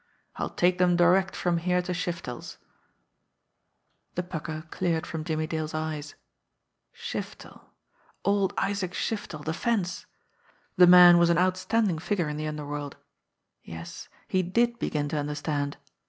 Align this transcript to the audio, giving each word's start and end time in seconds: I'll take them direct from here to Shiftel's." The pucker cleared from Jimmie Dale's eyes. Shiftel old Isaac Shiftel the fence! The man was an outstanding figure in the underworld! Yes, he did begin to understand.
I'll 0.37 0.49
take 0.49 0.79
them 0.79 0.95
direct 0.95 1.35
from 1.35 1.59
here 1.59 1.79
to 1.83 1.91
Shiftel's." 1.93 2.57
The 4.15 4.23
pucker 4.23 4.63
cleared 4.71 5.05
from 5.05 5.23
Jimmie 5.23 5.45
Dale's 5.45 5.75
eyes. 5.75 6.15
Shiftel 6.91 7.65
old 8.25 8.51
Isaac 8.57 8.93
Shiftel 8.93 9.45
the 9.45 9.53
fence! 9.53 10.07
The 10.75 10.87
man 10.87 11.19
was 11.19 11.29
an 11.29 11.37
outstanding 11.37 11.99
figure 11.99 12.27
in 12.27 12.37
the 12.37 12.47
underworld! 12.47 12.97
Yes, 13.61 14.09
he 14.27 14.41
did 14.41 14.79
begin 14.79 15.07
to 15.09 15.17
understand. 15.19 15.77